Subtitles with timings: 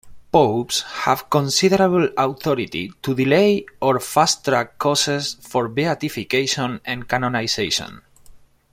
[0.31, 8.01] Popes have considerable authority to delay or fast track causes for beatification and canonization.